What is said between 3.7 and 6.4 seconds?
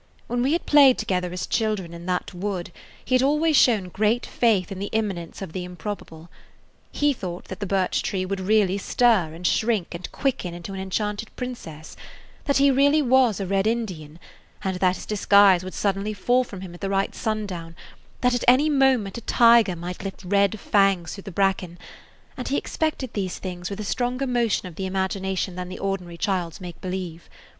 great faith in the imminence of the improbable